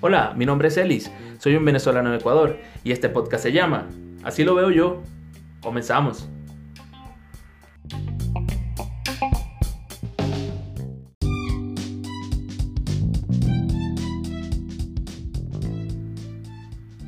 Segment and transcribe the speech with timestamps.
[0.00, 3.88] Hola, mi nombre es Elis, soy un venezolano de Ecuador y este podcast se llama
[4.22, 5.02] Así lo veo yo.
[5.62, 6.28] Comenzamos.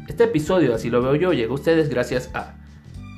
[0.09, 2.55] Este episodio, así lo veo yo, llega a ustedes gracias a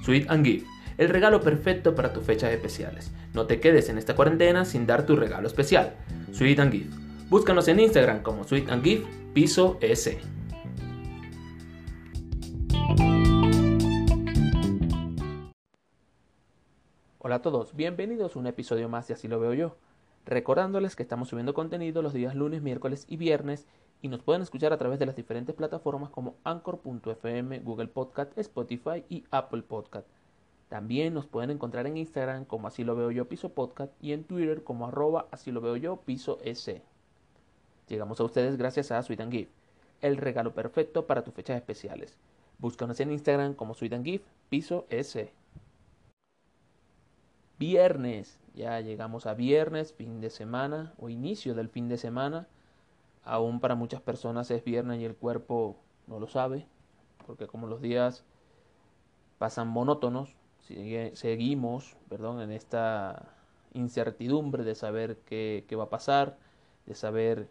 [0.05, 0.65] Sweet and Give,
[0.99, 3.13] el regalo perfecto para tus fechas especiales.
[3.33, 5.95] No te quedes en esta cuarentena sin dar tu regalo especial.
[6.33, 6.91] Sweet and Give.
[7.31, 10.19] Búscanos en Instagram como Sweet and Give Piso S.
[17.21, 19.77] Hola a todos, bienvenidos a un episodio más de Así lo veo yo.
[20.27, 23.67] Recordándoles que estamos subiendo contenido los días lunes, miércoles y viernes
[24.03, 29.05] y nos pueden escuchar a través de las diferentes plataformas como Anchor.fm, Google Podcast, Spotify
[29.09, 30.09] y Apple Podcast.
[30.69, 34.25] También nos pueden encontrar en Instagram como así lo veo yo piso podcast y en
[34.25, 36.83] Twitter como arroba así lo veo yo piso s.
[37.89, 39.49] Llegamos a ustedes gracias a Sweet
[40.03, 42.19] el regalo perfecto para tus fechas especiales.
[42.59, 45.33] Búscanos en Instagram como Sweet piso s.
[47.59, 52.47] Viernes, ya llegamos a viernes, fin de semana o inicio del fin de semana.
[53.25, 56.67] Aún para muchas personas es viernes y el cuerpo no lo sabe,
[57.27, 58.25] porque como los días
[59.39, 60.37] pasan monótonos,
[61.15, 63.35] seguimos perdón, en esta
[63.73, 66.39] incertidumbre de saber qué, va a pasar,
[66.87, 67.49] de saber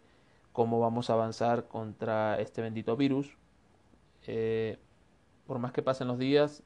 [0.52, 3.36] cómo vamos a avanzar contra este bendito virus.
[4.26, 4.78] Eh,
[5.46, 6.62] por más que pasen los días,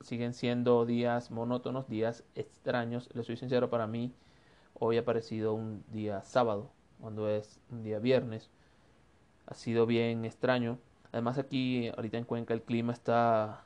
[0.00, 3.08] siguen siendo días monótonos, días extraños.
[3.14, 4.12] Les soy sincero, para mí
[4.74, 8.50] hoy ha parecido un día sábado, cuando es un día viernes.
[9.46, 10.78] Ha sido bien extraño.
[11.12, 13.64] Además aquí, ahorita en Cuenca, el clima está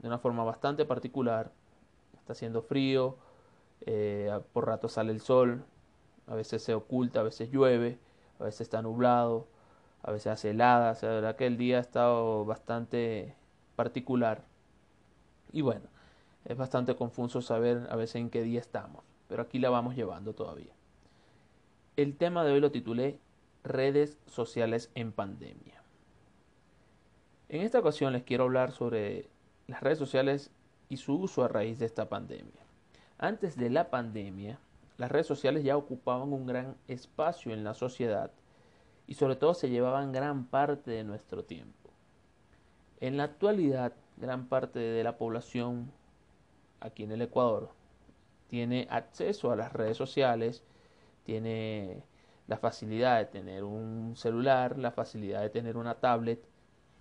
[0.00, 1.52] de una forma bastante particular.
[2.18, 3.16] Está haciendo frío,
[3.82, 5.64] eh, por rato sale el sol,
[6.26, 7.98] a veces se oculta, a veces llueve,
[8.38, 9.46] a veces está nublado,
[10.02, 10.92] a veces hace helada.
[10.92, 13.34] O sea, que el día ha estado bastante
[13.76, 14.44] particular.
[15.52, 15.88] Y bueno,
[16.44, 20.34] es bastante confuso saber a veces en qué día estamos, pero aquí la vamos llevando
[20.34, 20.72] todavía.
[21.96, 23.18] El tema de hoy lo titulé
[23.62, 25.82] Redes sociales en pandemia.
[27.50, 29.28] En esta ocasión les quiero hablar sobre
[29.70, 30.50] las redes sociales
[30.88, 32.62] y su uso a raíz de esta pandemia.
[33.18, 34.58] Antes de la pandemia,
[34.96, 38.32] las redes sociales ya ocupaban un gran espacio en la sociedad
[39.06, 41.90] y sobre todo se llevaban gran parte de nuestro tiempo.
[43.00, 45.90] En la actualidad, gran parte de la población
[46.80, 47.70] aquí en el Ecuador
[48.48, 50.64] tiene acceso a las redes sociales,
[51.24, 52.02] tiene
[52.48, 56.44] la facilidad de tener un celular, la facilidad de tener una tablet,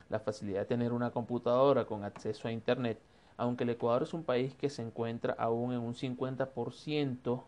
[0.09, 2.99] la facilidad de tener una computadora con acceso a Internet,
[3.37, 7.43] aunque el Ecuador es un país que se encuentra aún en un 50%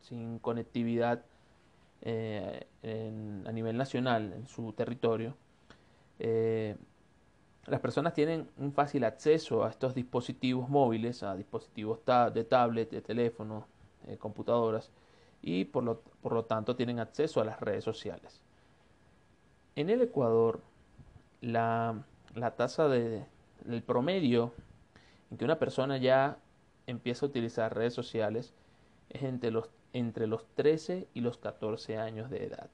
[0.00, 1.24] sin conectividad
[2.02, 2.66] eh,
[3.46, 5.36] a nivel nacional en su territorio,
[6.18, 6.76] eh,
[7.66, 11.98] las personas tienen un fácil acceso a estos dispositivos móviles, a dispositivos
[12.32, 13.66] de tablet, de teléfono,
[14.20, 14.92] computadoras,
[15.42, 18.40] y por lo, por lo tanto tienen acceso a las redes sociales.
[19.74, 20.60] En el Ecuador,
[21.40, 22.04] la,
[22.34, 23.24] la tasa de,
[23.64, 24.52] del promedio
[25.30, 26.38] en que una persona ya
[26.86, 28.54] empieza a utilizar redes sociales
[29.10, 32.70] es entre los, entre los 13 y los 14 años de edad.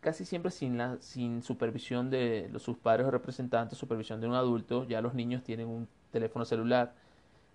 [0.00, 4.34] Casi siempre sin, la, sin supervisión de los, sus padres o representantes, supervisión de un
[4.34, 6.94] adulto, ya los niños tienen un teléfono celular,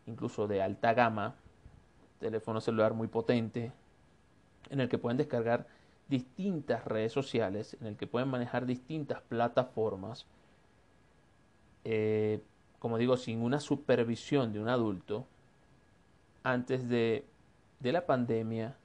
[0.06, 1.36] incluso de alta gama,
[2.20, 3.74] teléfono celular muy potente,
[4.70, 5.68] en el que pueden descargar
[6.09, 10.25] distintas redes sociales, en el que pueden manejar distintas plataformas,
[11.84, 12.41] eh,
[12.79, 15.25] como digo, sin una supervisión de un adulto,
[16.44, 17.25] antes de,
[17.79, 18.78] de la pandemia,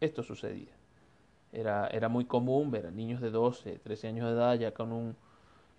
[0.00, 0.72] esto sucedía.
[1.52, 4.92] Era, era muy común ver a niños de 12, 13 años de edad ya con
[4.92, 5.16] un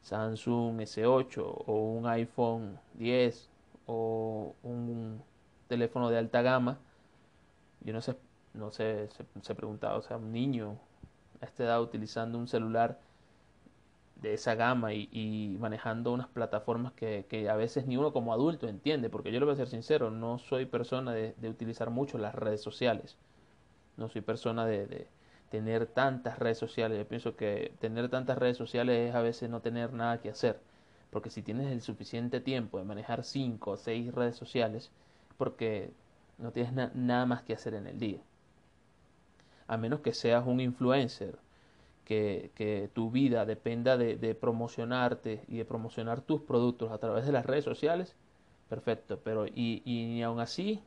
[0.04, 3.50] Samsung S8 o un iPhone 10
[3.88, 5.22] o un
[5.68, 6.78] teléfono de alta gama.
[7.82, 8.16] Yo no sé,
[8.58, 9.10] no sé,
[9.42, 10.78] se, preguntaba, o sea, un niño
[11.42, 13.00] a esta edad utilizando un celular
[14.22, 18.68] de esa gama y, manejando unas plataformas que, que, a veces ni uno como adulto
[18.68, 22.18] entiende, porque yo le voy a ser sincero, no soy persona de, de utilizar mucho
[22.18, 23.18] las redes sociales,
[23.98, 25.08] no soy persona de,
[25.50, 26.98] tener tantas redes sociales.
[26.98, 30.60] Yo pienso que tener tantas redes sociales es a veces no tener nada que hacer.
[31.12, 34.92] Porque si tienes el suficiente tiempo de manejar 5 o 6 redes sociales,
[35.38, 35.92] porque
[36.38, 38.20] no tienes nada más que hacer en el día.
[39.68, 41.38] A menos que seas un influencer,
[42.06, 47.32] que, que tu vida dependa de, promocionarte y de promocionar tus productos a través de
[47.32, 48.16] las redes sociales,
[48.70, 49.20] perfecto.
[49.24, 50.84] Pero y, y aún así,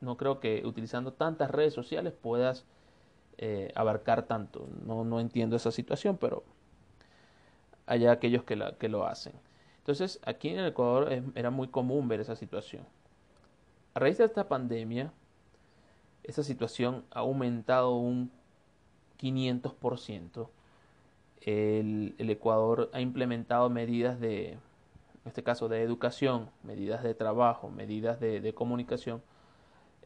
[0.00, 2.66] no creo que utilizando tantas redes sociales puedas
[3.38, 4.68] eh, abarcar tanto.
[4.84, 6.44] No, no entiendo esa situación, pero
[7.86, 9.32] hay aquellos que, la, que lo hacen.
[9.78, 12.84] Entonces, aquí en el Ecuador era muy común ver esa situación.
[13.94, 15.12] A raíz de esta pandemia,
[16.24, 18.30] esa situación ha aumentado un
[19.20, 20.48] 500%.
[21.42, 24.58] El, el Ecuador ha implementado medidas de,
[25.24, 29.22] en este caso, de educación, medidas de trabajo, medidas de, comunicación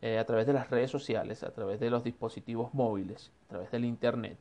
[0.01, 3.71] eh, a través de las redes sociales, a través de los dispositivos móviles, a través
[3.73, 4.39] del Internet.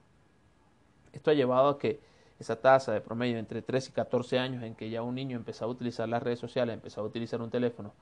[1.13, 1.99] Esto ha llevado a que
[2.37, 5.71] esa tasa de promedio entre 3 y 14 años en que ya un niño empezaba
[5.71, 7.93] a utilizar las redes sociales, empezaba a utilizar un teléfono,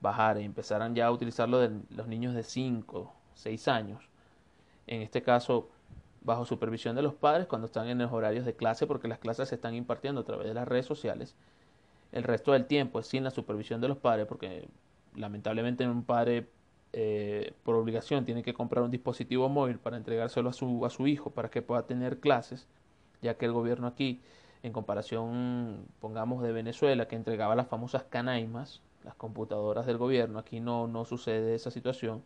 [0.00, 4.08] bajara y empezaran ya a utilizarlo de los niños de 5, 6 años.
[4.86, 5.68] En este caso,
[6.22, 9.48] bajo supervisión de los padres cuando están en los horarios de clase, porque las clases
[9.48, 11.34] se están impartiendo a través de las redes sociales.
[12.12, 14.68] El resto del tiempo es sin la supervisión de los padres, porque
[15.14, 16.48] lamentablemente un padre
[16.92, 21.06] eh, por obligación tiene que comprar un dispositivo móvil para entregárselo a su, a su
[21.06, 22.66] hijo para que pueda tener clases,
[23.22, 24.20] ya que el gobierno aquí,
[24.62, 30.60] en comparación, pongamos, de Venezuela, que entregaba las famosas canaimas, las computadoras del gobierno, aquí
[30.60, 32.22] no, no sucede esa situación.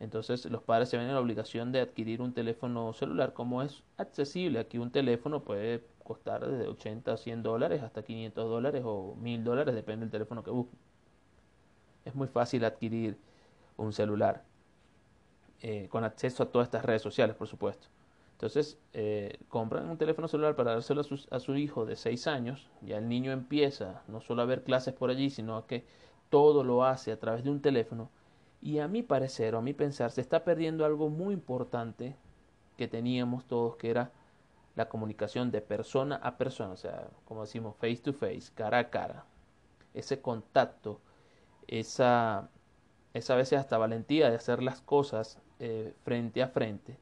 [0.00, 3.32] Entonces los padres se ven en la obligación de adquirir un teléfono celular.
[3.32, 8.48] Como es accesible, aquí un teléfono puede costar desde 80 a 100 dólares hasta 500
[8.48, 10.78] dólares o 1000 dólares, depende del teléfono que busquen.
[12.04, 13.18] Es muy fácil adquirir
[13.76, 14.44] un celular,
[15.62, 17.88] eh, con acceso a todas estas redes sociales, por supuesto.
[18.44, 21.00] Entonces, eh, compran un teléfono celular para dárselo
[21.30, 24.92] a su, hijo de 6 años, ya el niño empieza no solo a ver clases
[24.92, 25.86] por allí, sino a que
[26.28, 28.10] todo lo hace a través de un teléfono.
[28.60, 32.16] Y a mi parecer, o a mi pensar, se está perdiendo algo muy importante
[32.76, 34.12] que teníamos todos, que era
[34.76, 38.90] la comunicación de persona a persona, o sea, como decimos, face to face, cara a
[38.90, 39.24] cara.
[39.94, 41.00] Ese contacto,
[41.66, 42.50] esa,
[43.14, 46.98] esa veces hasta valentía de hacer las cosas eh, frente a frente,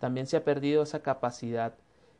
[0.00, 1.74] también se ha perdido esa capacidad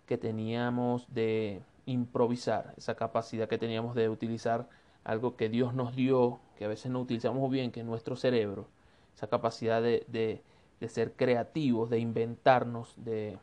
[0.07, 4.69] que teníamos de improvisar, esa capacidad que teníamos de utilizar
[5.03, 8.69] algo que Dios nos dio, que a veces no utilizamos bien, que es nuestro cerebro,
[9.17, 13.39] esa capacidad de, de, ser creativos, de inventarnos, de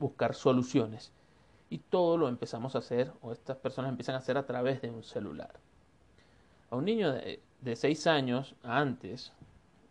[0.00, 1.12] buscar soluciones.
[1.70, 4.90] Y todo lo empezamos a hacer, o estas personas empiezan a hacer a través de
[4.90, 5.60] un celular.
[6.70, 9.32] A un niño de, de 6 años antes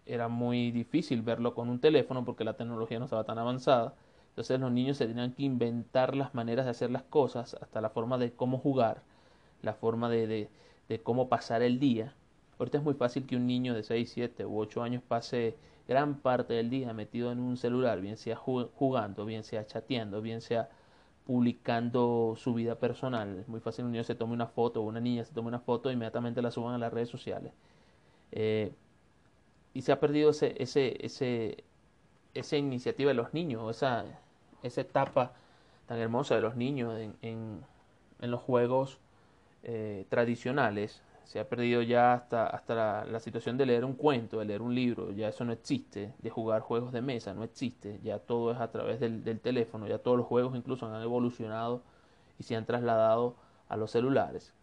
[0.06, 3.96] era muy difícil verlo con un teléfono porque la tecnología no estaba tan avanzada.
[4.30, 7.90] Entonces los niños se tenían que inventar las maneras de hacer las cosas, hasta la
[7.90, 9.04] forma de cómo jugar,
[9.62, 10.50] la forma de, de,
[10.90, 12.16] de cómo pasar el día.
[12.60, 15.56] Ahorita es muy fácil que un niño de 6, 7 u 8 años pase
[15.88, 20.42] gran parte del día metido en un celular, bien sea jugando, bien sea chateando, bien
[20.42, 20.70] sea
[21.26, 23.40] publicando su vida personal.
[23.40, 25.60] Es muy fácil un niño se tome una foto o una niña se tome una
[25.60, 27.54] foto e inmediatamente la suban a las redes sociales.
[28.32, 28.74] Eh,
[29.76, 31.64] y se ha perdido ese, ese, ese,
[32.34, 34.06] esa iniciativa de los niños, esa,
[34.64, 35.34] esa etapa
[35.86, 39.00] tan hermosa de los niños en, en, los juegos
[39.64, 41.02] eh, tradicionales.
[41.26, 44.74] Se ha perdido ya hasta, hasta la, situación de leer un cuento, de leer un
[44.74, 48.60] libro, ya eso no existe, de jugar juegos de mesa no existe, ya todo es
[48.60, 51.82] a través del teléfono, ya todos los juegos incluso han evolucionado
[52.40, 53.36] y se han trasladado
[53.68, 54.54] a los celulares.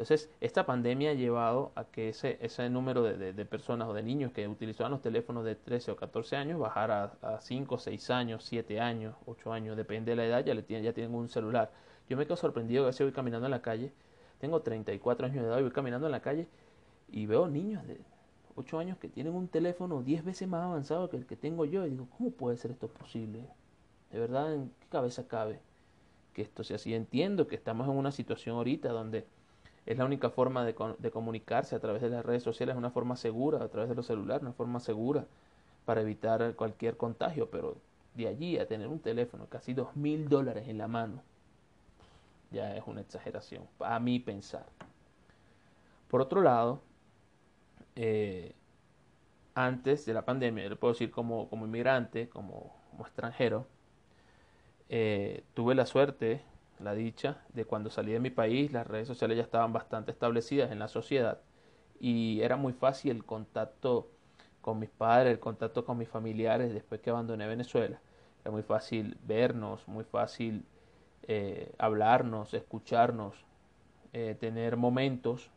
[0.00, 4.02] Entonces, esta pandemia ha llevado a que ese, ese número de, de, personas o de
[4.02, 8.10] niños que utilizaban los teléfonos de 13 o 14 años bajara a, a 5, 6
[8.10, 11.28] años, 7 años, 8 años, depende de la edad, ya, le tienen, ya tienen un
[11.28, 11.70] celular.
[12.08, 13.92] Yo me quedo sorprendido que a veces voy caminando en la calle
[14.40, 16.48] tengo 34 años de edad y voy caminando en la calle
[17.08, 18.00] y veo niños de
[18.56, 21.86] 8 años que tienen un teléfono 10 veces más avanzado que el que tengo yo.
[21.86, 23.46] Y digo, ¿cómo puede ser esto posible?
[24.10, 25.60] De verdad, ¿en qué cabeza cabe
[26.32, 26.94] que esto sea así?
[26.94, 29.26] Entiendo que estamos en una situación ahorita donde
[29.90, 32.90] es la única forma de, de comunicarse a través de las redes sociales, es una
[32.90, 35.26] forma segura, a través de los celulares, una forma segura
[35.84, 37.76] para evitar cualquier contagio, pero
[38.14, 41.22] de allí a tener un teléfono casi dos mil dólares en la mano
[42.50, 44.66] ya es una exageración, a mi pensar.
[46.08, 46.80] Por otro lado,
[47.96, 48.54] eh,
[49.54, 53.66] antes de la pandemia, yo le puedo decir como, como inmigrante, como, como extranjero,
[54.88, 56.42] eh, tuve la suerte,
[56.82, 60.72] la dicha, de cuando salí de mi país, las redes sociales ya estaban bastante establecidas
[60.72, 61.40] en la sociedad
[62.00, 64.08] y era muy fácil el contacto
[64.62, 68.00] con mis padres, el contacto con mis familiares después que abandoné Venezuela.
[68.42, 70.64] Era muy fácil vernos, muy fácil
[71.24, 73.44] eh, hablarnos, escucharnos,
[74.12, 75.50] eh, tener momentos.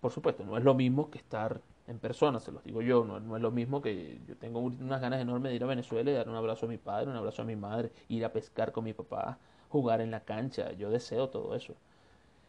[0.00, 3.18] Por supuesto, no es lo mismo que estar en persona, se los digo yo, no,
[3.18, 6.14] no, es lo mismo que yo tengo unas ganas enormes de ir a Venezuela y
[6.14, 8.84] dar un abrazo a mi padre, un abrazo a mi madre, ir a pescar con
[8.84, 9.38] mi papá,
[9.70, 11.74] jugar en la cancha, yo deseo todo eso.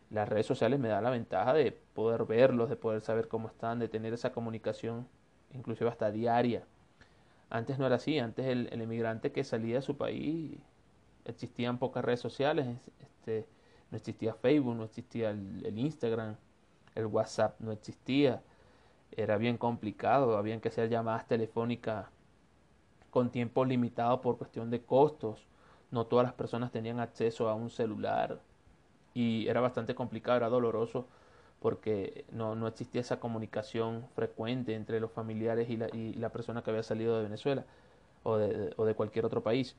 [0.10, 3.80] las redes sociales me da la ventaja de poder verlos, de poder saber cómo están,
[3.80, 5.08] de tener esa comunicación,
[5.54, 6.66] inclusive hasta diaria.
[7.50, 10.60] Antes no era así, antes el, el emigrante que salía de su país
[11.26, 12.68] existían pocas redes sociales,
[13.00, 13.46] este,
[13.92, 16.36] no existía Facebook, no existía el, Instagram,
[16.96, 18.42] el WhatsApp no existía,
[19.12, 22.08] era bien complicado, habían que hacer llamadas telefónicas
[23.10, 25.46] con tiempo limitado por cuestión de costos,
[25.92, 28.40] no todas las personas tenían acceso a un celular
[29.14, 31.06] y era bastante complicado, era doloroso
[31.62, 36.64] porque no, no existía esa comunicación frecuente entre los familiares y la, y la persona
[36.64, 37.66] que había salido de Venezuela
[38.24, 39.76] o de, o de cualquier otro país.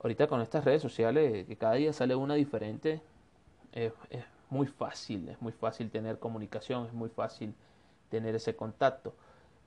[0.00, 3.00] Ahorita con estas redes sociales, que cada día sale una diferente,
[3.72, 3.92] es,
[4.50, 7.54] muy fácil, es muy fácil tener comunicación, es muy fácil
[8.10, 9.14] tener ese contacto.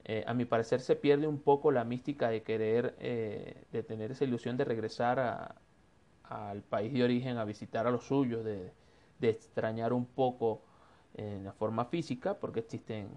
[0.03, 4.11] Eh, a mi parecer se pierde un poco la mística de querer, eh, de tener
[4.11, 5.55] esa ilusión de regresar
[6.29, 8.71] al país de origen a visitar a los suyos, de,
[9.19, 10.61] de extrañar un poco
[11.15, 13.09] en la forma física, porque existen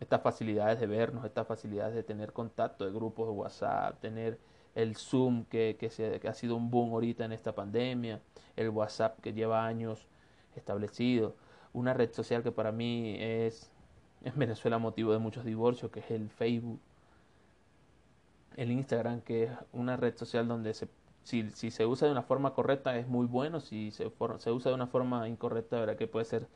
[0.00, 4.38] estas facilidades de vernos, estas facilidades de tener contacto, de grupos de WhatsApp, tener
[4.74, 8.20] el Zoom que, que, se, que ha sido un boom ahorita en esta pandemia,
[8.56, 10.06] el WhatsApp que lleva años
[10.54, 11.34] establecido,
[11.72, 13.70] una red social que para mí es
[14.24, 16.80] en Venezuela motivo de muchos divorcios, que es el Facebook,
[18.56, 20.88] el Instagram, que es una red social donde se,
[21.26, 24.70] si, si se usa de una forma correcta es muy bueno, si se, se usa
[24.70, 26.48] de una forma incorrecta, verá que puede ser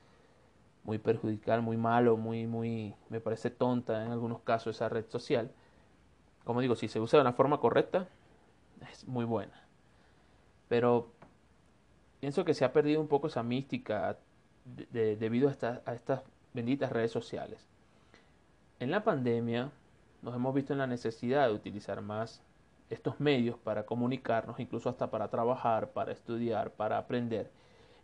[0.84, 5.52] muy perjudicial, muy malo, muy, muy, me parece tonta en algunos casos esa red social
[6.44, 8.08] como digo, si se usa de una forma correcta,
[8.90, 9.52] es muy buena.
[10.68, 11.12] Pero
[12.20, 14.16] pienso que se ha perdido un poco esa mística
[14.64, 16.22] debido a, a estas
[16.54, 17.66] benditas redes sociales.
[18.78, 19.70] En la pandemia
[20.22, 22.42] nos hemos visto en la necesidad de utilizar más
[22.90, 27.50] estos medios para comunicarnos, incluso hasta para trabajar, para estudiar, para aprender.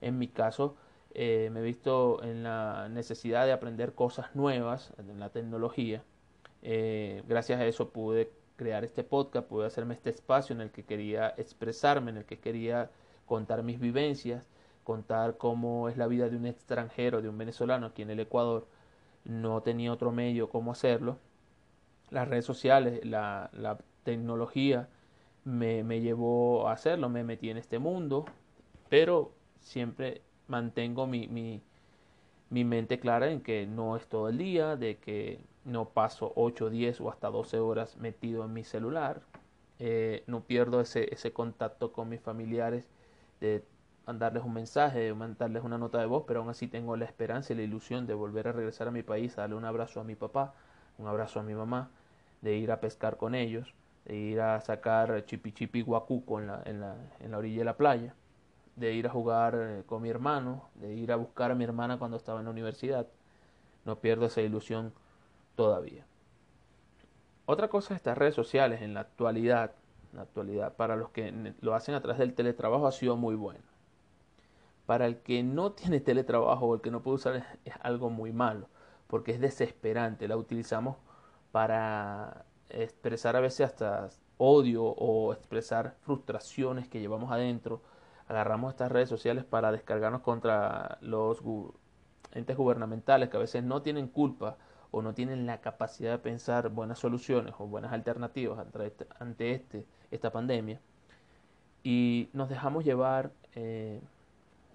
[0.01, 0.77] En mi caso,
[1.15, 6.03] eh, me he visto en la necesidad de aprender cosas nuevas en la tecnología
[6.69, 10.85] eh, gracias a eso pude crear este podcast, pude hacerme este espacio en el que
[10.85, 12.91] quería expresarme, en el que quería
[13.25, 14.43] contar mis vivencias,
[14.83, 18.67] contar cómo es la vida de un extranjero, de un venezolano aquí en el Ecuador.
[19.25, 21.19] No tenía otro medio cómo hacerlo.
[22.11, 24.89] Las redes sociales, la, la tecnología
[25.45, 28.25] me, me llevó a hacerlo, me metí en este mundo,
[28.89, 31.61] pero siempre mantengo mi, mi,
[32.51, 36.71] mi mente clara en que no es todo el día, de que no paso 8,
[36.71, 39.23] 10 o hasta 12 horas metido en mi celular,
[39.81, 42.89] eh, no pierdo ese, ese contacto con mis familiares
[43.41, 43.65] de
[44.07, 47.53] mandarles un mensaje, de mandarles una nota de voz, pero aún así tengo la esperanza
[47.53, 50.05] y la ilusión de volver a regresar a mi país, a darle un abrazo a
[50.05, 50.55] mi papá,
[50.97, 51.91] un abrazo a mi mamá,
[52.41, 53.75] de ir a pescar con ellos,
[54.07, 57.65] de ir a sacar chipi chipi guacuco en la, en la, en la orilla de
[57.65, 58.15] la playa,
[58.77, 61.99] de ir a jugar eh, con mi hermano, de ir a buscar a mi hermana
[61.99, 63.07] cuando estaba en la universidad.
[63.85, 64.93] No pierdo esa ilusión
[65.57, 66.05] todavía.
[67.47, 69.73] Otra cosa de estas redes sociales en la actualidad,
[70.13, 73.65] la actualidad, para los que lo hacen a través del teletrabajo ha sido muy bueno.
[74.85, 78.33] Para el que no tiene teletrabajo o el que no puede usar es, algo muy
[78.33, 78.69] malo,
[79.07, 80.29] porque es desesperante.
[80.29, 80.97] La utilizamos
[81.53, 87.83] para expresar a veces hasta odio o expresar frustraciones que llevamos adentro.
[88.29, 91.41] Agarramos estas redes sociales para descargarnos contra los
[92.33, 94.57] entes gubernamentales que a veces no tienen culpa
[94.91, 98.67] o no tienen la capacidad de pensar buenas soluciones o buenas alternativas
[99.19, 100.81] ante, este, esta pandemia
[101.83, 104.01] y nos dejamos llevar, eh,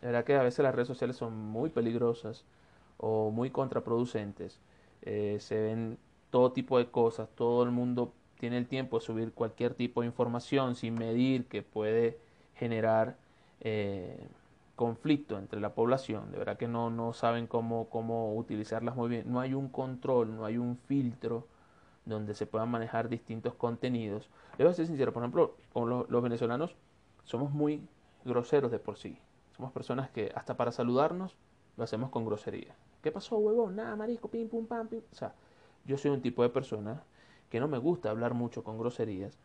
[0.01, 2.45] la verdad que a veces las redes sociales son muy peligrosas
[2.97, 4.61] o muy contraproducentes,
[5.01, 5.97] eh, se ven
[6.31, 10.07] todo tipo de cosas, todo el mundo tiene el tiempo de subir cualquier tipo de
[10.07, 12.17] información sin medir que puede
[12.55, 13.17] generar
[13.59, 14.27] eh,
[14.75, 19.31] conflicto entre la población, de verdad que no, no saben cómo, cómo utilizarlas muy bien,
[19.31, 21.45] no hay un control, no hay un filtro
[22.05, 24.29] donde se puedan manejar distintos contenidos.
[24.57, 26.75] Le voy a ser sincero, por ejemplo, con los, venezolanos
[27.23, 27.87] somos muy
[28.25, 29.17] groseros de por sí.
[29.55, 31.35] Somos personas que hasta para saludarnos
[31.77, 32.75] lo hacemos con grosería.
[33.03, 33.75] ¿Qué pasó, huevón?
[33.75, 35.01] Nada, marisco, pim, pum, pam, pim.
[35.11, 35.33] O sea,
[35.85, 37.03] yo soy un tipo de persona
[37.49, 39.37] que no me gusta hablar mucho con groserías.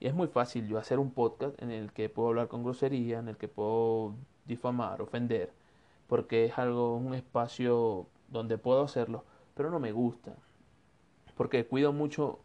[0.00, 3.20] Y es muy fácil yo hacer un podcast en el que puedo hablar con grosería,
[3.20, 5.52] en el que puedo difamar, ofender,
[6.08, 10.34] porque es algo, un espacio donde puedo hacerlo, pero no me gusta,
[11.36, 12.40] porque cuido mucho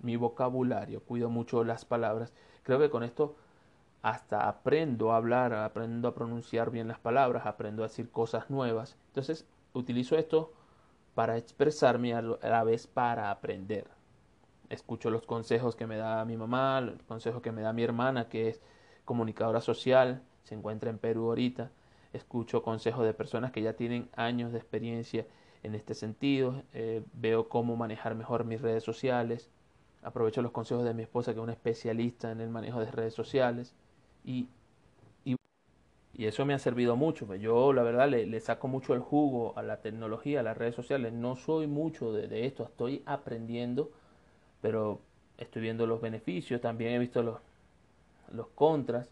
[0.00, 2.32] mi vocabulario, cuido mucho las palabras.
[2.62, 3.36] Creo que con esto
[4.02, 8.96] hasta aprendo a hablar, aprendo a pronunciar bien las palabras, aprendo a decir cosas nuevas.
[9.08, 10.52] Entonces, utilizo esto
[11.16, 13.86] para expresarme a la vez para aprender.
[14.68, 18.28] Escucho los consejos que me da mi mamá, los consejos que me da mi hermana,
[18.28, 18.60] que es
[19.06, 21.70] comunicadora social, se encuentra en Perú ahorita.
[22.12, 25.26] escucho consejos de personas que ya tienen años de experiencia
[25.62, 29.50] en este sentido, eh, veo cómo manejar mejor mis redes sociales,
[30.02, 33.14] aprovecho los consejos de mi esposa que es una especialista en el manejo de redes
[33.14, 33.74] sociales
[34.22, 34.48] y, y,
[36.24, 37.26] eso me ha servido mucho.
[37.26, 40.74] Pues yo la verdad le, saco mucho el jugo a la tecnología, a las redes
[40.74, 43.90] sociales, no soy mucho de, esto, estoy aprendiendo,
[44.62, 45.00] pero
[45.36, 47.38] estoy viendo los beneficios, también he visto los,
[48.32, 49.10] los contras,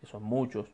[0.00, 0.68] que son muchos,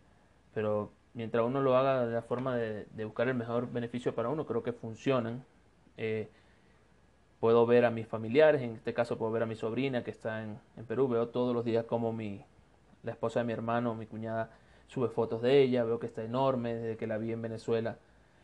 [0.53, 4.47] pero mientras uno lo haga de la forma de, buscar el mejor beneficio para uno,
[4.47, 5.45] creo que funcionan.
[5.97, 6.29] Eh,
[7.41, 10.43] puedo ver a mis familiares, en este caso puedo ver a mi sobrina que está
[10.43, 12.45] en, Perú, veo todos los días como mi,
[13.03, 14.51] la esposa de mi hermano, mi cuñada,
[14.89, 17.99] sube fotos de ella, veo que está enorme, desde que la vi en Venezuela,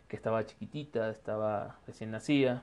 [0.09, 2.63] que estaba chiquitita, estaba recién nacida.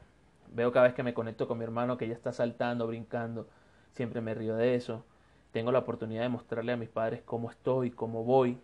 [0.53, 3.47] Veo cada vez que me conecto con mi hermano que ella está saltando, brincando,
[3.93, 5.03] siempre me río de eso.
[5.51, 8.57] Tengo la oportunidad de mostrarle a mis padres cómo estoy, cómo voy.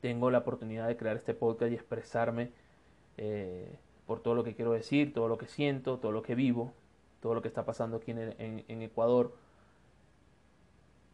[0.00, 2.52] Tengo la oportunidad de crear este podcast y expresarme
[3.16, 6.72] eh, por todo lo que quiero decir, todo lo que siento, todo lo que vivo,
[7.20, 9.34] todo lo que está pasando aquí en, Ecuador.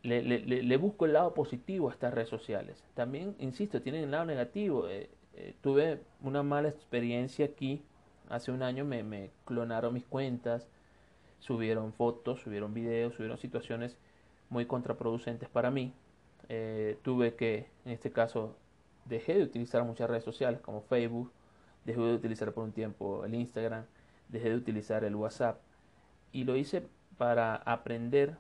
[0.03, 2.83] Le, busco el lado positivo a estas redes sociales.
[2.95, 4.89] También, insisto, tienen el lado negativo.
[4.89, 7.83] Eh, eh, tuve una mala experiencia aquí.
[8.29, 10.67] Hace un año me, me clonaron mis cuentas,
[11.41, 13.97] subieron fotos, subieron videos, subieron situaciones
[14.51, 15.93] muy contraproducentes para mí.
[16.49, 18.57] Eh, tuve que, en este caso,
[19.05, 21.31] dejé de utilizar muchas redes sociales como Facebook,
[21.85, 23.85] dejé de utilizar por un tiempo el Instagram,
[24.29, 25.61] dejé de utilizar el WhatsApp
[26.33, 26.87] y lo hice
[27.19, 28.37] para aprender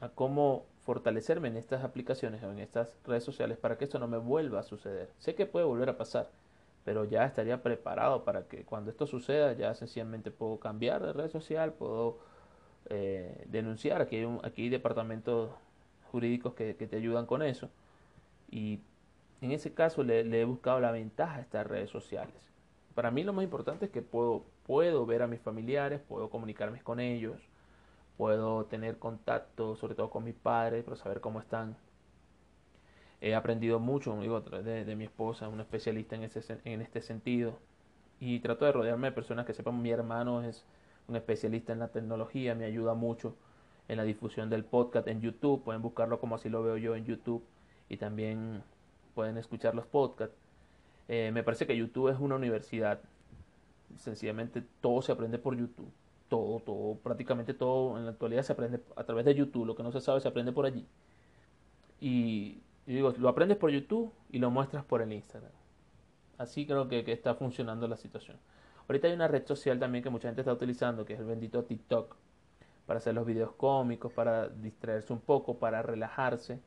[0.00, 4.06] a cómo fortalecerme en estas aplicaciones o en estas redes sociales para que esto no
[4.06, 5.10] me vuelva a suceder.
[5.18, 6.30] Sé que puede volver a pasar,
[6.84, 11.28] pero ya estaría preparado para que cuando esto suceda ya sencillamente puedo cambiar de red
[11.28, 12.18] social, puedo
[12.88, 14.00] eh, denunciar.
[14.00, 15.50] Aquí hay, aquí hay departamentos
[16.12, 17.68] jurídicos que, te ayudan con eso.
[18.48, 18.80] Y
[19.40, 22.34] en ese caso le, he buscado la ventaja a estas redes sociales.
[22.94, 26.80] Para mí lo más importante es que puedo, puedo ver a mis familiares, puedo comunicarme
[26.80, 27.42] con ellos,
[28.16, 31.76] puedo tener contacto, sobre todo con mis padres, para saber cómo están.
[33.20, 37.58] He aprendido mucho digo, de, de mi esposa, una especialista en, ese, en este sentido.
[38.20, 40.64] Y trato de rodearme de personas que sepan, mi hermano es
[41.08, 43.34] un especialista en la tecnología, me ayuda mucho
[43.88, 47.04] en la difusión del podcast en YouTube, pueden buscarlo como así lo veo yo en
[47.04, 47.44] YouTube
[47.88, 48.62] y también
[49.14, 50.36] pueden escuchar los podcasts.
[51.08, 53.00] Eh, me parece que YouTube es una universidad,
[53.96, 55.90] sencillamente todo se aprende por YouTube,
[56.28, 59.82] todo, todo, prácticamente todo en la actualidad se aprende a través de YouTube, lo que
[59.82, 60.86] no se sabe se aprende por allí.
[62.00, 65.52] Y, digo, lo aprendes por YouTube y lo muestras por el Instagram.
[66.38, 68.36] Así creo que está funcionando la situación.
[68.88, 71.64] Ahorita hay una red social también que mucha gente está utilizando, que es el bendito
[71.64, 72.14] TikTok,
[72.86, 76.60] para hacer los videos cómicos, para distraerse un poco, para relajarse.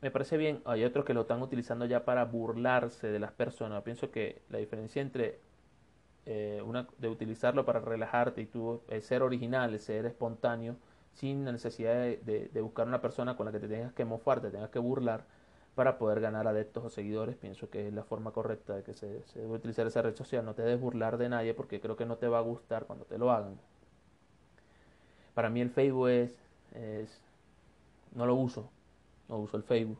[0.00, 3.82] Me parece bien, hay otros que lo están utilizando ya para burlarse de las personas.
[3.82, 5.40] Pienso que la diferencia entre
[6.26, 10.76] eh, una, de utilizarlo para relajarte y tú eh, ser original, ser espontáneo,
[11.14, 14.50] sin la necesidad de, buscar una persona con la que te tengas que mofar, te
[14.50, 15.24] tengas que burlar,
[15.74, 17.36] para poder ganar adeptos o seguidores.
[17.36, 20.44] Pienso que es la forma correcta de que se, debe utilizar esa red social.
[20.44, 23.04] No te debes burlar de nadie porque creo que no te va a gustar cuando
[23.04, 23.58] te lo hagan.
[25.34, 26.38] Para mí el Facebook es
[28.14, 28.68] no lo uso,
[29.28, 29.98] no uso el Facebook.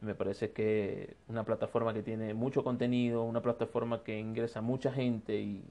[0.00, 5.40] Me parece que una plataforma que tiene mucho contenido, una plataforma que ingresa mucha gente
[5.40, 5.64] y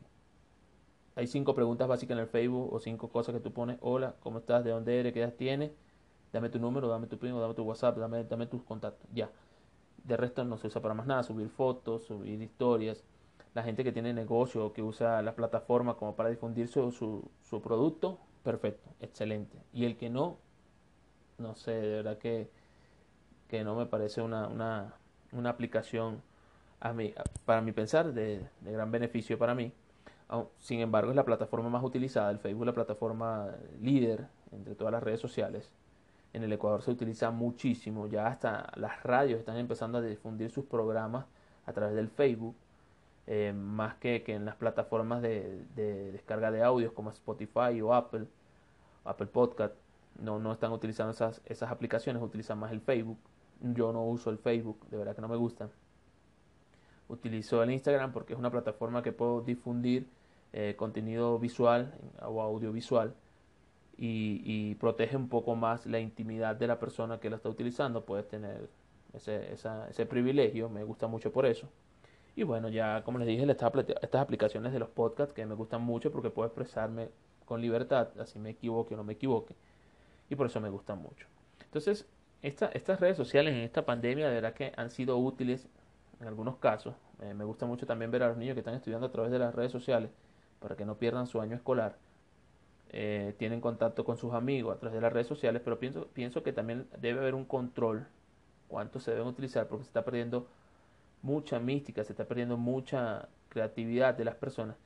[1.15, 3.77] hay cinco preguntas básicas en el Facebook o cinco cosas que tú pones.
[3.81, 4.63] Hola, ¿cómo estás?
[4.63, 5.13] ¿De dónde eres?
[5.13, 5.71] ¿Qué edad tienes?
[6.31, 9.29] dame tu número, dame tu primo, dame tu WhatsApp, dame, dame tus contactos, ya.
[10.03, 13.03] De resto no se usa para más nada, subir fotos, subir historias.
[13.53, 17.61] La gente que tiene negocio o que usa la plataforma como para difundir su, su,
[17.61, 19.57] producto, perfecto, excelente.
[19.73, 20.37] Y el que no,
[21.37, 22.49] no sé, de verdad que,
[23.49, 24.93] que no me parece una, una,
[25.31, 26.21] una aplicación
[26.79, 27.13] a mí,
[27.45, 29.71] para mi pensar de, de gran beneficio para mí.
[30.57, 33.49] Sin embargo, es la plataforma más utilizada, el Facebook, la plataforma
[33.81, 35.71] líder entre todas las redes sociales
[36.33, 40.65] en el Ecuador se utiliza muchísimo, ya hasta las radios están empezando a difundir sus
[40.65, 41.25] programas
[41.65, 42.55] a través del Facebook,
[43.25, 48.27] eh, más que, que, en las plataformas de, descarga de audios como Spotify o Apple,
[49.03, 49.75] Apple Podcast,
[50.21, 53.17] no, no están utilizando esas, esas aplicaciones, utilizan más el Facebook.
[53.61, 55.69] Yo no uso el Facebook, de verdad que no me gusta.
[57.09, 60.07] Utilizo el Instagram porque es una plataforma que puedo difundir
[60.53, 63.13] eh, contenido visual o audiovisual
[63.97, 68.05] y, protege un poco más la intimidad de la persona que la está utilizando.
[68.05, 68.69] Puedes tener
[69.13, 71.67] ese, ese privilegio, me gusta mucho por eso.
[72.35, 75.81] Y bueno, ya como les dije, estas, estas aplicaciones de los podcasts que me gustan
[75.81, 77.09] mucho porque puedo expresarme
[77.45, 79.55] con libertad, así me equivoque o no me equivoque.
[80.29, 81.25] Y por eso me gustan mucho.
[81.63, 82.05] Entonces,
[82.41, 85.67] esta, estas redes sociales en esta pandemia de verdad que han sido útiles.
[86.19, 86.95] en algunos casos.
[87.21, 89.39] Eh, me gusta mucho también ver a los niños que están estudiando a través de
[89.39, 90.11] las redes sociales
[90.59, 91.97] para que no pierdan su año escolar.
[92.89, 96.41] Eh, tienen contacto con sus amigos a través de las redes sociales, pero pienso, pienso
[96.43, 98.07] que también debe haber un control
[98.67, 100.47] cuánto se deben utilizar porque se está perdiendo
[101.21, 104.77] mucha mística, se está perdiendo mucha creatividad de las personas.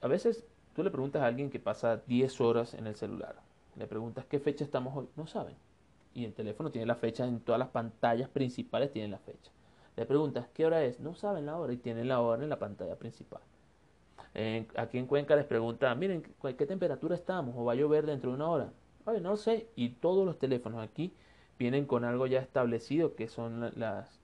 [0.00, 3.36] A veces tú le preguntas a alguien que pasa 10 horas en el celular,
[3.76, 5.56] le preguntas qué fecha estamos hoy, no saben.
[6.18, 9.52] Y el teléfono tiene la fecha, en todas las pantallas principales tienen la fecha.
[9.96, 12.58] Le preguntas qué hora es, no saben la hora y tienen la hora en la
[12.58, 13.40] pantalla principal.
[14.76, 17.54] aquí en Cuenca les pregunta, miren, ¿qué temperatura estamos?
[17.56, 18.72] ¿O va a llover dentro de una hora?
[19.06, 19.68] Ay, no sé.
[19.76, 21.12] Y todos los teléfonos aquí
[21.56, 24.20] vienen con algo ya establecido, que son las,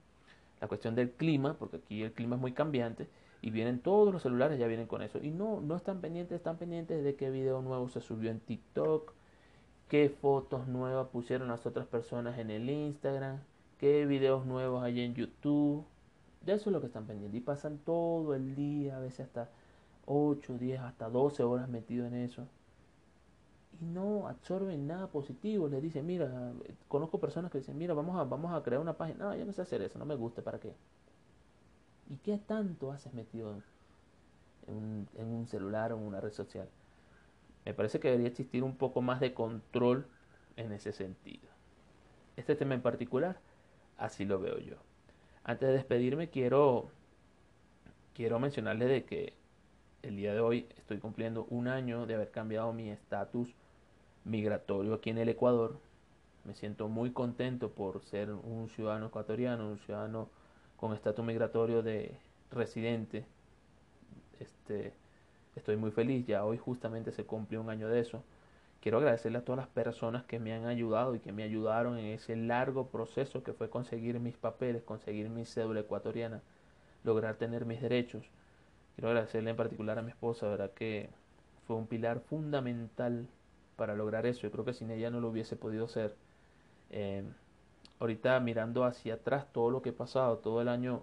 [0.60, 3.06] la cuestión del clima, porque aquí el clima es muy cambiante,
[3.40, 5.20] y vienen todos los celulares, ya vienen con eso.
[5.22, 9.12] Y no, no están pendientes, están pendientes de qué video nuevo se subió en TikTok,
[9.88, 13.40] qué fotos nuevas pusieron las otras personas en el Instagram,
[13.78, 15.84] qué videos nuevos hay en YouTube.
[16.42, 17.38] De eso es lo que están pendientes.
[17.38, 19.50] Y pasan todo el día, a veces hasta
[20.06, 22.46] 8, 10, hasta 12 horas metidos en eso
[23.80, 25.68] y no absorben nada positivo.
[25.68, 26.52] Le dicen, mira,
[26.88, 29.26] conozco personas que dicen, mira, vamos a, vamos a crear una página.
[29.26, 30.74] No, yo no sé hacer eso, no me gusta, ¿para qué?
[32.08, 33.50] ¿Y qué tanto haces metido
[34.66, 36.68] en un, en un celular o en una red social?
[37.64, 40.06] Me parece que debería existir un poco más de control
[40.56, 41.48] en ese sentido.
[42.36, 43.38] Este tema en particular,
[43.96, 44.76] así lo veo yo.
[45.44, 46.90] Antes de despedirme, quiero,
[48.14, 49.32] quiero mencionarles de que
[50.02, 53.54] el día de hoy estoy cumpliendo un año de haber cambiado mi estatus
[54.24, 55.78] migratorio aquí en el Ecuador.
[56.44, 60.28] Me siento muy contento por ser un ciudadano ecuatoriano, un ciudadano
[60.76, 62.18] con estatus migratorio de
[62.50, 63.24] residente.
[64.40, 64.92] Este,
[65.56, 68.22] estoy muy feliz, ya hoy justamente se cumple un año de eso.
[68.80, 72.06] Quiero agradecerle a todas las personas que me han ayudado y que me ayudaron en
[72.06, 76.42] ese largo proceso que fue conseguir mis papeles, conseguir mi cédula ecuatoriana,
[77.02, 78.26] lograr tener mis derechos.
[78.94, 81.08] Quiero agradecerle en particular a mi esposa, verdad que
[81.66, 83.26] fue un pilar fundamental
[83.76, 84.42] para lograr eso.
[84.42, 86.14] Yo creo que sin ella no lo hubiese podido hacer.
[86.90, 87.24] Eh,
[88.00, 91.02] ahorita mirando hacia atrás todo lo que he pasado, todo el año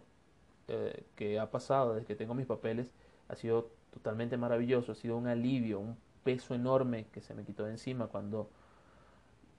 [0.67, 2.93] eh, que ha pasado desde que tengo mis papeles,
[3.27, 7.65] ha sido totalmente maravilloso, ha sido un alivio, un peso enorme que se me quitó
[7.65, 8.49] de encima cuando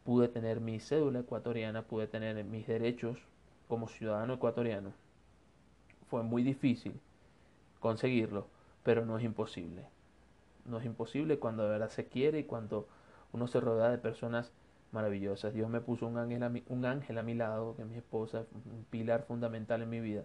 [0.04, 3.18] pude tener mi cédula ecuatoriana, pude tener mis derechos
[3.68, 4.92] como ciudadano ecuatoriano.
[6.08, 7.00] Fue muy difícil
[7.80, 8.46] conseguirlo,
[8.82, 9.86] pero no es imposible.
[10.64, 12.88] No es imposible cuando de verdad se quiere y cuando
[13.32, 14.52] uno se rodea de personas
[14.92, 15.54] maravillosas.
[15.54, 17.96] Dios me puso un ángel a mi, un ángel a mi lado, que es mi
[17.96, 20.24] esposa, un pilar fundamental en mi vida.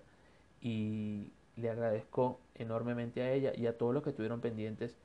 [0.61, 4.97] Y le agradezco enormemente a ella y a todos los que estuvieron pendientes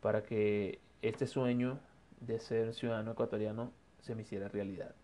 [0.00, 1.80] para que este sueño
[2.20, 4.94] de ser ciudadano ecuatoriano se me hiciera realidad.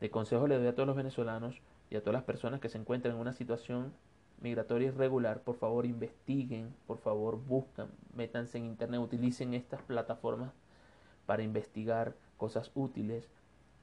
[0.00, 1.60] De consejo le doy a todos los venezolanos
[1.90, 3.92] y a todas las personas que se encuentran en una situación
[4.40, 10.52] migratoria irregular, por favor investiguen, por favor buscan, métanse en internet, utilicen estas plataformas
[11.26, 13.28] para investigar cosas útiles.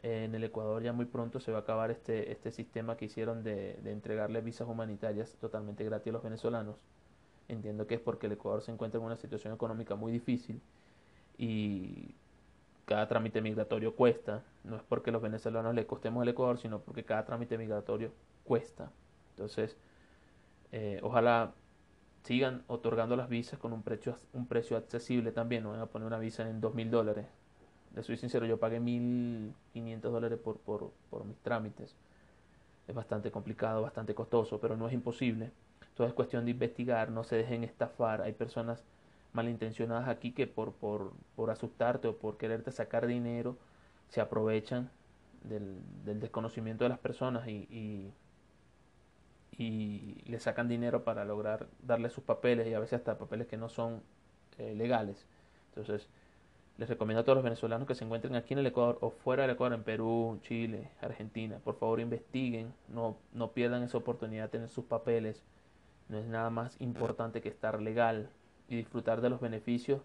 [0.03, 3.43] En el Ecuador ya muy pronto se va a acabar este, este sistema que hicieron
[3.43, 6.77] de, de entregarle visas humanitarias totalmente gratis a los venezolanos.
[7.47, 10.61] Entiendo que es porque el Ecuador se encuentra en una situación económica muy difícil
[11.37, 12.15] y
[12.85, 14.43] cada trámite migratorio cuesta.
[14.63, 18.11] No es porque los venezolanos le costemos al Ecuador, sino porque cada trámite migratorio
[18.43, 18.91] cuesta.
[19.31, 19.77] Entonces,
[20.71, 21.53] eh, ojalá
[22.23, 25.63] sigan otorgando las visas con un precio, un precio accesible también.
[25.63, 27.27] No van a poner una visa en dos dólares.
[27.95, 31.95] Le soy sincero, yo pagué mil quinientos dólares por, por, por mis trámites.
[32.87, 35.51] Es bastante complicado, bastante costoso, pero no es imposible.
[35.95, 38.21] Todo es cuestión de investigar, no se dejen estafar.
[38.21, 38.83] Hay personas
[39.33, 43.57] malintencionadas aquí que por, por, por asustarte o por quererte sacar dinero
[44.09, 44.89] se aprovechan
[45.43, 48.11] del, del desconocimiento de las personas y
[49.57, 53.57] y le sacan dinero para lograr darle sus papeles y a veces hasta papeles que
[53.57, 54.01] no son
[54.57, 55.25] eh, legales.
[55.69, 56.07] Entonces,
[56.81, 59.43] les recomiendo a todos los venezolanos que se encuentren aquí en el Ecuador o fuera
[59.43, 64.49] del Ecuador, en Perú, Chile, Argentina, por favor investiguen, no, no pierdan esa oportunidad de
[64.49, 65.43] tener sus papeles.
[66.09, 68.31] No es nada más importante que estar legal
[68.67, 70.01] y disfrutar de los beneficios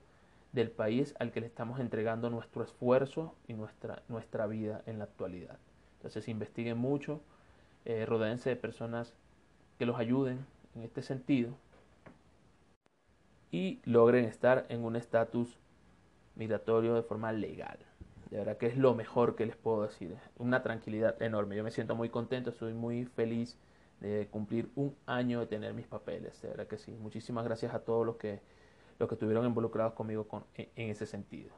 [0.53, 5.05] del país al que le estamos entregando nuestro esfuerzo y nuestra, nuestra vida en la
[5.05, 5.57] actualidad.
[5.97, 7.23] Entonces investiguen mucho,
[7.87, 9.15] eh, rodeense de personas
[9.79, 11.55] que los ayuden en este sentido
[13.51, 15.57] y logren estar en un estatus
[16.37, 17.79] migratorio de forma legal.
[18.31, 20.17] De verdad que es lo mejor que les puedo decir.
[20.39, 21.57] Una tranquilidad enorme.
[21.57, 23.57] Yo me siento muy contento, estoy muy feliz
[24.01, 26.41] de cumplir un año de tener mis papeles.
[26.43, 26.93] De verdad que sí.
[26.93, 28.41] Muchísimas gracias a todos los que,
[28.99, 31.51] los que estuvieron involucrados conmigo con, en ese sentido.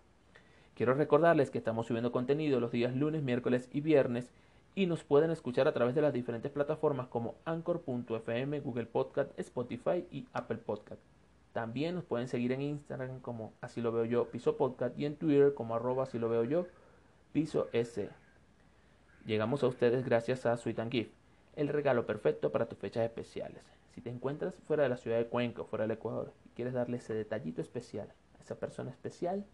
[0.75, 4.31] Quiero recordarles que estamos subiendo contenido los días lunes, miércoles y viernes
[4.77, 10.07] y nos pueden escuchar a través de las diferentes plataformas como Anchor.fm, Google Podcast, Spotify
[10.13, 11.03] y Apple Podcast.
[11.53, 15.17] También nos pueden seguir en Instagram como así lo veo yo, piso podcast y en
[15.17, 16.67] Twitter como arroba así lo veo yo,
[17.33, 18.09] piso S.
[19.25, 20.79] Llegamos a ustedes gracias a Sweet
[21.57, 23.63] el regalo perfecto para tus fechas especiales.
[23.95, 26.75] Si te encuentras fuera de la ciudad de Cuenca o fuera del Ecuador y quieres
[26.75, 28.09] darle ese detallito especial
[28.39, 29.45] a esa persona especial,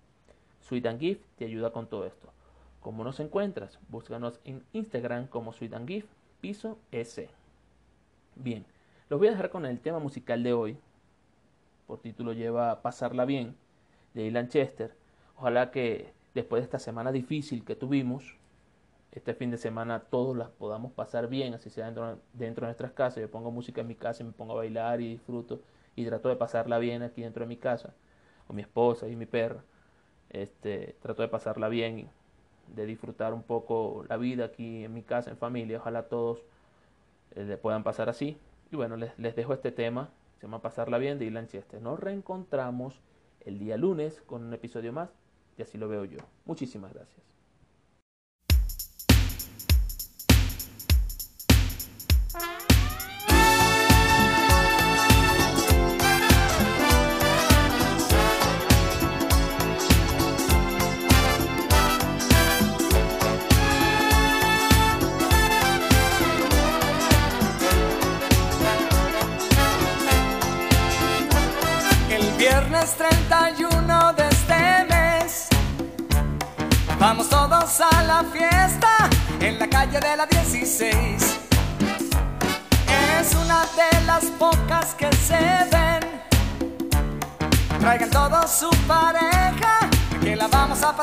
[0.61, 2.29] Sweet te ayuda con todo esto.
[2.81, 3.79] ¿Cómo nos encuentras?
[3.89, 6.05] Búscanos en Instagram como Sweet
[6.43, 7.29] piso S.
[8.37, 8.67] Bien,
[9.09, 10.79] los voy a dejar con el tema musical de hoy.
[11.87, 13.57] Por título lleva Pasarla Bien,
[14.15, 14.95] de Ilan Chester.
[15.37, 18.37] Ojalá que después de esta semana difícil que tuvimos,
[19.13, 22.93] este fin de semana todos las podamos pasar bien, así sea dentro, dentro de nuestras
[22.93, 23.21] casas.
[23.21, 25.61] Yo pongo música en mi casa y me pongo a bailar y disfruto
[25.95, 27.95] y trato de pasarla bien aquí dentro de mi casa,
[28.47, 29.63] con mi esposa y mi perra.
[30.31, 32.09] Este, trato de pasarla bien
[32.69, 35.79] de disfrutar un poco la vida aquí en mi casa, en familia.
[35.79, 36.43] Ojalá todos
[37.35, 38.39] eh, le puedan pasar así.
[38.71, 41.81] Y bueno, les, les, dejo este tema, se llama Pasarla Bien de Ilan Chester.
[41.81, 43.01] Nos reencontramos
[43.41, 45.11] el día lunes con un episodio más
[45.57, 46.19] y así lo veo yo.
[46.45, 47.34] Muchísimas gracias.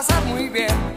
[0.02, 0.91] Pasar muy bien.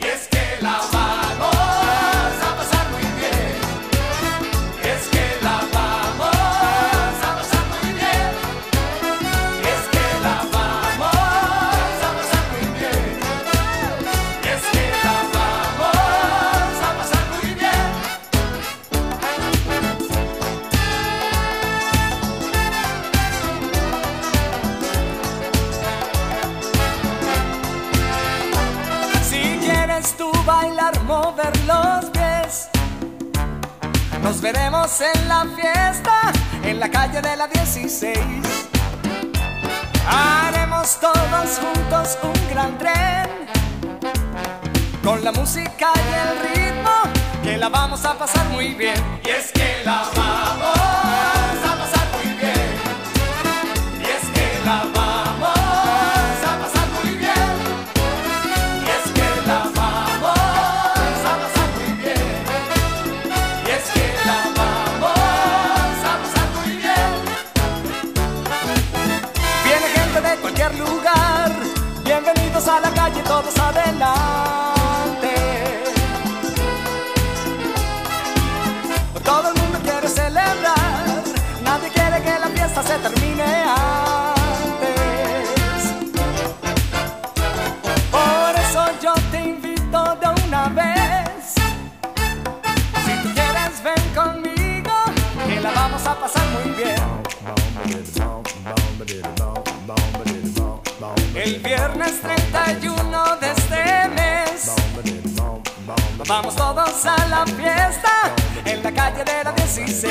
[34.44, 36.30] Veremos en la fiesta,
[36.62, 38.18] en la calle de la 16.
[40.07, 43.26] Haremos todos juntos un gran tren,
[45.02, 46.90] con la música y el ritmo,
[47.42, 49.02] que la vamos a pasar muy bien.
[49.24, 50.76] Y es que la vamos
[51.64, 52.68] a pasar muy bien.
[53.98, 55.04] Y es que la vamos
[72.68, 75.35] a la calle, todos adelante.
[79.22, 81.22] Todo el mundo quiere celebrar,
[81.62, 83.64] nadie quiere que la fiesta se termine
[101.44, 104.74] El viernes 31 de este mes.
[106.26, 110.07] Vamos todos a la fiesta En la calle de la 16